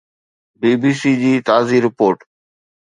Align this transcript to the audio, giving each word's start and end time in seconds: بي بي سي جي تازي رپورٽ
بي 0.59 0.71
بي 0.81 0.91
سي 1.01 1.11
جي 1.21 1.33
تازي 1.47 1.77
رپورٽ 1.85 2.17